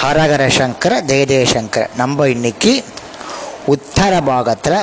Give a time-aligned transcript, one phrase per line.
[0.00, 2.72] ஹரஹர சங்கர ஜெய ஜெயசங்கர நம்ம இன்னைக்கு
[3.72, 4.76] உத்தர பாகத்தில்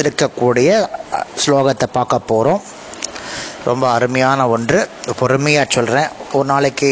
[0.00, 0.68] இருக்கக்கூடிய
[1.42, 2.62] ஸ்லோகத்தை பார்க்க போகிறோம்
[3.68, 4.80] ரொம்ப அருமையான ஒன்று.
[5.20, 6.90] பொறுமையாக சொல்கிறேன் ஒரு நாளைக்கு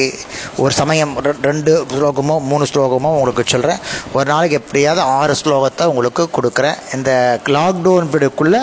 [0.62, 1.12] ஒரு சமயம்
[1.48, 3.82] ரெண்டு ஸ்லோகமோ மூணு ஸ்லோகமோ உங்களுக்கு சொல்கிறேன்
[4.16, 6.78] ஒரு நாளைக்கு எப்படியாவது ஆறு ஸ்லோகத்தை உங்களுக்கு கொடுக்குறேன்.
[6.96, 7.10] இந்த
[7.56, 8.62] லாக்டவுன் பீரியடுக்குள்ளே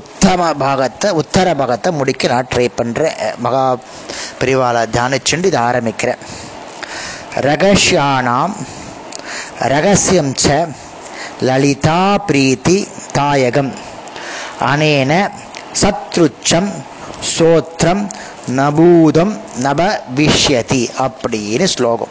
[0.00, 3.64] உத்தம பாகத்தை உத்தர பாகத்தை முடிக்க நான் ட்ரை பண்ணுறேன் மகா
[4.42, 6.22] பிரிவால தியானிச்சுண்டு இதை ஆரம்பிக்கிறேன்.
[7.34, 8.52] ரகசியானாம்
[9.58, 10.74] ரகசியம் ச
[11.40, 13.72] லலிதா பிரீத்தி தாயகம்.
[14.60, 15.30] அனேன
[15.80, 16.72] சத்ருச்சம்
[17.38, 18.08] சோத்திரம்
[18.56, 22.08] நபூதம் நப விஷயதி அப்படின்னு ஸ்லோகம்.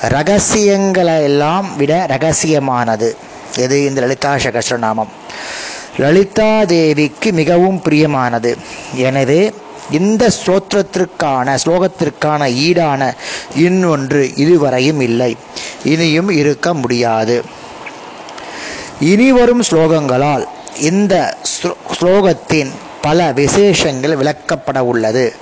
[0.00, 3.16] ரகசியங்களை எல்லாம் விட ரகசியமானது.
[3.56, 3.84] எது?
[3.84, 5.08] இந்த லலிதா சகசிரநாமம்.
[5.96, 8.56] லலிதா தேவிக்கு மிகவும் பிரியமானது.
[8.94, 9.54] எனவே
[9.90, 13.12] இந்த ஸ்தோத்திரத்திற்கான ஸ்லோகத்திற்கான ஈடான
[13.54, 15.36] இன்னொன்று இதுவரையும் இல்லை.
[15.84, 17.44] இனியும் இருக்க முடியாது.
[19.00, 20.46] இனி வரும் ஸ்லோகங்களால்
[20.80, 21.36] இந்த
[21.98, 25.36] ஸ்லோகத்தின் பல விசேஷங்கள் விளக்கப்பட உள்ளது.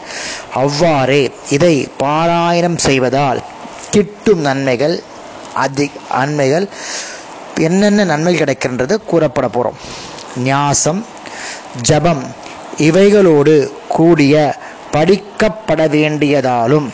[0.54, 3.42] அவ்வாறே இதை பாராயணம் செய்வதால்
[3.90, 5.02] கிட்டும் நன்மைகள்
[5.54, 6.68] அதி நன்மைகள்
[7.60, 9.78] என்னென்ன நன்மைகள் கிடைக்கின்றது கூறப்பட போகிறோம்
[10.44, 11.04] நியாசம்
[11.82, 12.22] ஜபம்
[12.76, 14.34] இவைகளோடு கூடிய
[14.94, 16.88] படிக்கப்பட வேண்டியதாலும்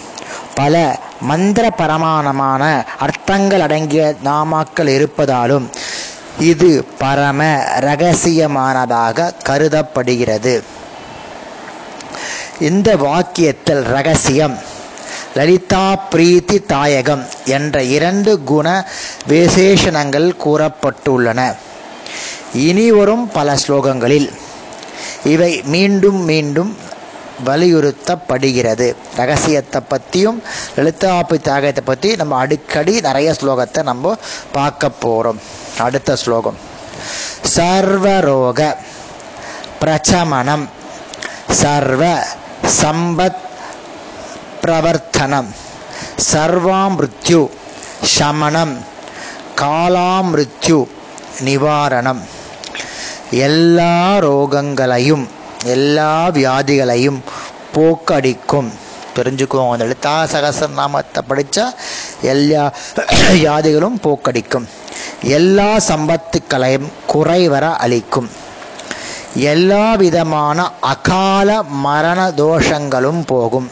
[0.59, 0.75] பல
[1.31, 2.63] மந்திர பரமானமான
[3.05, 5.67] அர்த்தங்கள் அடங்கிய நாமாக்கள் இருப்பதாலும்
[6.51, 6.71] இது
[7.03, 7.43] பரம
[7.87, 10.55] ரகசியமானதாக கருதப்படுகிறது.
[12.69, 14.57] இந்த வாக்கியத்தில் ரகசியம்
[15.39, 17.25] லலிதா பிரீத்தி தாயகம்
[17.57, 18.69] என்ற இரண்டு குண
[19.33, 21.41] விசேஷணங்கள் கூறப்பட்டுள்ளன.
[22.69, 24.29] இனி வரும் பல ஸ்லோகங்களில்
[25.33, 26.71] இவை மீண்டும் மீண்டும்
[27.47, 28.95] வலியுறுத்தப்படுகிறது.
[29.17, 30.43] ரகசியத்தை பற்றியும்
[30.77, 34.17] லலிதாபி தியாகத்தை பற்றி நம்ம அடிக்கடி நிறைய ஸ்லோகத்தை நம்ம
[34.53, 35.41] பார்க்க போகிறோம்
[35.79, 36.59] அடுத்த ஸ்லோகம்.
[37.57, 38.77] சர்வரோக
[39.81, 40.65] பிரச்சமனம்
[41.51, 42.27] சர்வ
[42.83, 43.43] சம்பத்
[44.63, 45.51] பிரவர்த்தனம்
[46.33, 47.43] சர்வாமிருத்யு
[48.03, 48.75] சமணம்
[49.57, 50.79] காலாமிருத்யு
[51.45, 52.21] நிவாரணம்.
[53.31, 55.25] எல்லா ரோகங்களையும்
[55.69, 57.21] எல்லா வியாதிகளையும்
[57.75, 58.71] போக்கடிக்கும்.
[59.17, 61.65] தெரிஞ்சுக்குவோம் அந்த லலிதா சகசரநாமத்தை படித்தா
[62.23, 62.65] எல்லா
[63.37, 64.67] வியாதிகளும் போக்கடிக்கும்.
[65.37, 68.29] எல்லா சம்பத்துக்களையும் குறைவர அளிக்கும்.
[69.49, 70.59] எல்லா விதமான
[70.93, 71.49] அகால
[71.83, 73.69] மரண தோஷங்களும் போகும்.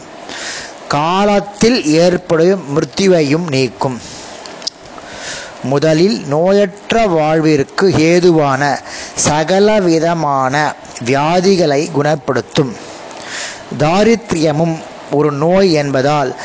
[0.87, 3.97] காலத்தில் ஏற்படும் மிருத்யுவையும் நீக்கும்.
[5.63, 8.61] முதலில் நோயற்ற வாழ்விற்கு ஏதுவான
[9.25, 10.73] சகலவிதமான
[11.05, 12.75] வியாதிகளை குணப்படுத்தும்.
[13.79, 14.75] தாரித்திரியமும்
[15.11, 16.35] ஒரு நோய் என்பதால்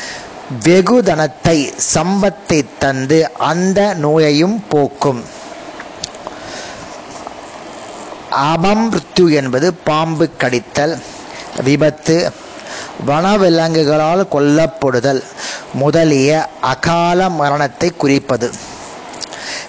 [0.63, 5.23] வெகுதனத்தை சம்பத்தை தந்து அந்த நோயையும் போக்கும்.
[8.31, 10.97] அபம்ருத்து என்பது பாம்பு கடித்தல்
[11.63, 12.31] விபத்து
[13.07, 15.23] வனவிலங்குகளால் கொல்லப்படுதல்
[15.73, 18.53] முதலிய அகால மரணத்தை குறிப்பது.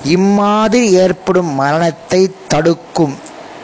[0.04, 3.14] இம்மாதிரி ஏற்படும் மரணத்தை தடுக்கும்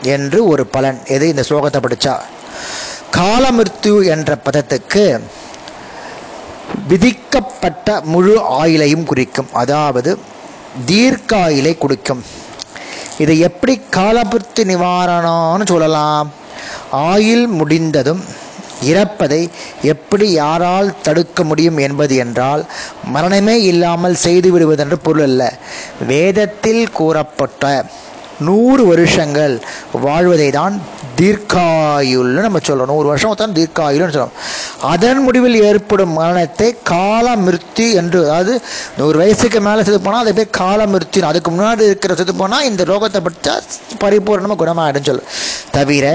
[0.02, 0.98] என்று ஒரு பலன்.
[1.06, 2.14] எது இந்த ஸ்லோகத்தை படித்தா
[3.16, 5.20] காலமிருத்து என்ற பதத்துக்கு
[6.88, 8.34] விதிக்கப்பட்ட முழு
[8.64, 9.48] ஆயிலையும் குறிக்கும்.
[9.52, 10.18] அதாவது
[10.86, 12.22] தீர்க்காயிலை குறிக்கும்
[13.18, 16.30] இதை எப்படி காலபிருத்தி நிவாரணம்னு சொல்லலாம்?
[16.92, 18.24] ஆயில் முடிந்ததும்
[18.84, 19.48] இறப்பதை
[19.82, 22.66] எப்படி யாரால் தடுக்க முடியும் என்பது என்றால்
[23.04, 25.58] மரணமே இல்லாமல் செய்து விடுவதென்று பொருள் அல்ல.
[26.06, 27.84] வேதத்தில் கூறப்பட்ட
[28.40, 29.54] நூறு வருஷங்கள்
[30.00, 30.74] வாழ்வதை தான்
[31.20, 34.36] தீர்க்காயுள்னு நம்ம சொல்கிறோம் நூறு வருஷம் தான் தீர்க்காயுள்னு சொல்கிறோம்
[34.90, 38.54] அதன் முடிவில் ஏற்படும் மரணத்தை கால மிருத்தி என்று அதாவது
[38.98, 43.20] நூறு வயசுக்கு மேலே செத்து போனால் அதை பேர் காலமிருத்தி அதுக்கு முன்னாடி இருக்கிற செத்து போனால் இந்த ரோகத்தை
[43.20, 43.56] படித்தா
[44.00, 45.24] பரிபூர்ணமாக குணமாயிடும் சொல்லு
[45.70, 46.06] தவிர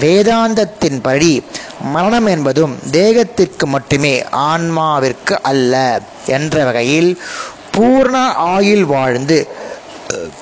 [0.00, 1.32] வேதாந்தத்தின் படி
[1.92, 4.14] மரணம் என்பதும் தேகத்திற்கு மட்டுமே
[4.46, 5.74] ஆன்மாவிற்கு அல்ல
[6.30, 7.10] என்ற வகையில்
[7.72, 8.16] பூர்ண
[8.50, 9.38] ஆயில் வாழ்ந்து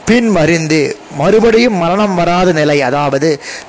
[0.04, 3.28] பின் மறிந்து மறுபடியும் மரணம் வராத நிலை அதாவது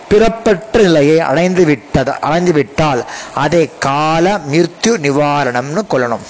[0.10, 6.26] பிறப்பற்ற நிலையை அடைந்து விட்டது அடைந்து விட்டால் அதை கால மிருத்யு நிவாரணம்னு கொள்ளணும்.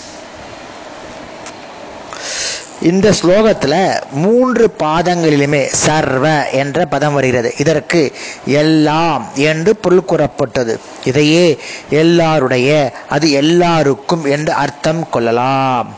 [2.89, 3.79] இந்த ஸ்லோகத்தில்
[4.23, 6.25] மூன்று பாதங்களிலுமே சர்வ
[6.61, 7.49] என்ற பதம் வருகிறது.
[7.63, 8.01] இதற்கு
[8.61, 10.73] எல்லாம் என்று பொருள் கூறப்பட்டது.
[11.09, 11.45] இதையே
[12.01, 12.69] எல்லாருடைய
[13.15, 15.89] அது எல்லாருக்கும் என்று அர்த்தம் கொள்ளலாம்.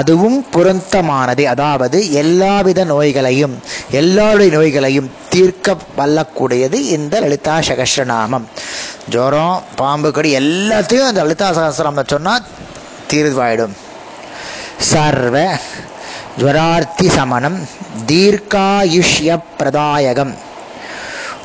[0.00, 1.46] அதுவும் பொருத்தமானது.
[1.54, 3.56] அதாவது எல்லாவித நோய்களையும்
[4.00, 8.46] எல்லாருடைய நோய்களையும் தீர்க்க வல்லக்கூடியது இந்த லலிதா சகசிரநாமம்.
[9.14, 12.48] ஜுரம் பாம்பு கடி எல்லாத்தையும் அந்த லலிதா சகஸ்ரநாமம் சொன்னால்
[13.12, 13.76] தீர்வாயிடும்.
[14.92, 15.36] சர்வ
[16.38, 17.68] ஜுவரார்த்தி சமனம்
[18.06, 20.34] தீர்க்காயுஷ்ய பிரதாயகம்.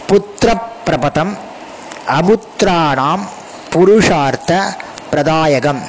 [0.07, 1.38] புத்திர பிரபதம்
[2.07, 3.19] அபுத்திராணாம்
[3.74, 4.75] புருஷார்த்த
[5.12, 5.80] பிரதாயகம்.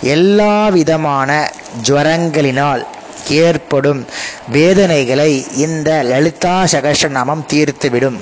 [0.00, 1.52] எல்லா விதமான
[1.88, 2.86] ஜுவரங்களினால்
[3.28, 4.06] ஏற்படும்
[4.52, 8.20] வேதனைகளை இந்த லலிதா சகசநாமம் தீர்த்துவிடும்.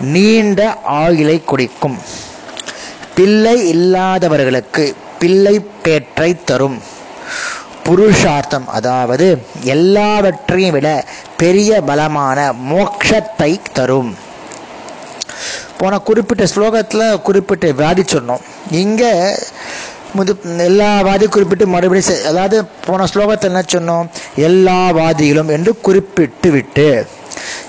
[0.00, 1.98] நீண்ட ஆயுளை குடிக்கும்.
[3.14, 6.91] பிள்ளை இல்லாதவர்களுக்கு பிள்ளை பேற்றை தரும்.
[7.86, 8.66] புருஷார்த்தம்.
[8.68, 9.26] அதாவது
[9.74, 10.88] எல்லாவற்றையும் விட
[11.36, 12.38] பெரிய பலமான
[12.70, 14.12] மோட்சத்தை தரும்.
[15.78, 18.42] போன குறிப்பிட்ட ஸ்லோகத்தில் குறிப்பிட்ட வியாதி சொன்னோம்.
[18.82, 19.12] இங்கே
[20.14, 20.32] முது
[20.68, 22.56] எல்லா வாதி குறிப்பிட்டு மறுபடியும் அதாவது
[22.86, 24.08] போன ஸ்லோகத்தில் என்ன சொன்னோம்?
[24.48, 26.88] எல்லா வாதிகளும் என்று குறிப்பிட்டு விட்டு.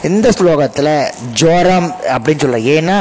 [0.10, 0.94] இந்த ஸ்லோகத்தில்
[1.42, 2.98] ஜோரம் அப்படின்னு சொல்ல ஏன்னா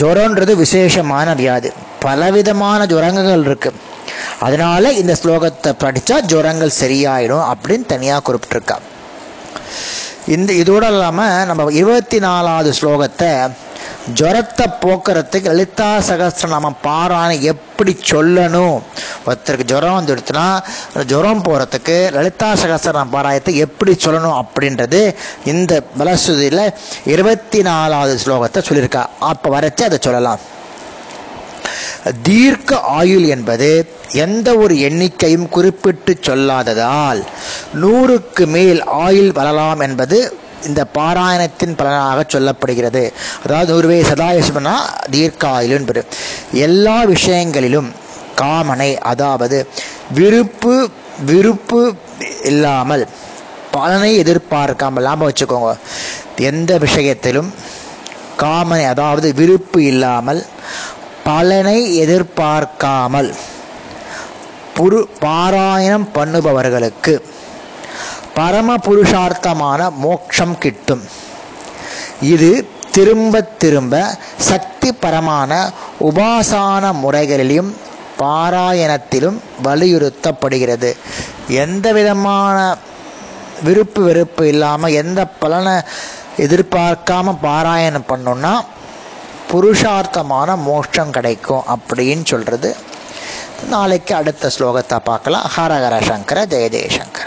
[0.00, 1.70] ஜுரம்ன்றது விசேஷமான வியாதி.
[2.04, 3.72] பலவிதமான ஜுரங்கள் இருக்கு.
[4.40, 8.78] அதனால இந்த ஸ்லோகத்தை படித்தா ஜுரங்கள் சரியாயிடும் அப்படின்னு தனியாக குறிப்பிட்டிருக்கா.
[10.36, 13.30] இந்த இதோட இல்லாமல் நம்ம இருபத்தி நாலாவது ஸ்லோகத்தை
[14.18, 18.76] ஜுரத்தை போக்குறதுக்கு லலிதா சகஸ்திரநாமம் பாராயணம் எப்படி சொல்லணும்?
[19.26, 20.46] ஒருத்தருக்கு ஜுரம் வந்துடுச்சுன்னா
[21.12, 25.00] ஜுரம் போகிறதுக்கு லலிதா சகஸ்திரநாமம் பாராயத்தை எப்படி சொல்லணும் அப்படின்றது
[25.52, 26.64] இந்த பலஸ்துதியில்
[27.14, 29.04] இருபத்தி நாலாவது ஸ்லோகத்தை சொல்லியிருக்கா.
[29.18, 30.40] அப்போ வரைச்சி அதை சொல்லலாம்.
[32.22, 37.24] தீர்க்க ஆயுள் என்பது எந்த ஒரு எண்ணிக்கையும் குறிப்பிட்டு சொல்லாததால்
[37.74, 40.18] நூறுக்கு மேல் ஆயுள் வரலாம் என்பது
[40.66, 43.12] இந்த பாராயணத்தின் பலனாக சொல்லப்படுகிறது.
[43.44, 44.74] அதாவது நூறுவே சதாயசுமனா
[45.10, 46.04] தீர்க்க ஆயுள் என்பது
[46.52, 47.90] எல்லா விஷயங்களிலும்
[48.36, 49.66] காமனை அதாவது
[50.12, 51.94] விருப்பு விருப்பு
[52.42, 53.06] இல்லாமல்
[53.70, 55.72] பலனை எதிர்பார்க்காமல் லாபம் வச்சுக்கோங்க
[56.36, 57.54] எந்த விஷயத்திலும்
[58.38, 60.46] காமனை அதாவது விருப்பு இல்லாமல்
[61.28, 63.30] பலனை எதிர்பார்க்காமல்
[64.76, 67.14] புரு பாராயணம் பண்ணுபவர்களுக்கு
[68.36, 71.02] பரம புருஷார்த்தமான மோட்சம் கிட்டும்.
[72.32, 72.50] இது
[72.96, 73.94] திரும்ப திரும்ப
[74.50, 75.52] சக்தி பரமான
[76.08, 77.70] உபாசான முறைகளிலும்
[78.22, 80.90] பாராயணத்திலும் வலியுறுத்தப்படுகிறது.
[81.64, 82.56] எந்த விதமான
[83.66, 85.76] விருப்பு வெறுப்பு இல்லாமல் எந்த பலனை
[86.46, 88.54] எதிர்பார்க்காம பாராயணம் பண்ணோன்னா
[89.52, 92.76] புருஷார்த்தமான மோட்சம் கிடைக்கும் அப்படின்னு சொல்றது.
[93.68, 95.50] நாளைக்கு அடுத்த ஸ்லோகத்தை பார்க்கலாம்.
[95.56, 97.26] ஹரஹர சங்கர ஜெய ஜெயசங்கர